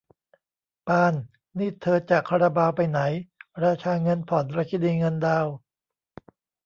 [0.87, 1.13] ปาน
[1.57, 2.99] นี่เธอจะคาราบาวไปไหน
[3.63, 5.53] ราชาเงินผ่อน ราชินีเงินดาวน์